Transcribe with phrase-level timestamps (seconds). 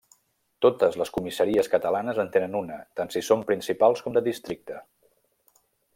[0.65, 4.83] Totes les comissaries catalanes en tenen una, tant si són principals com de districte.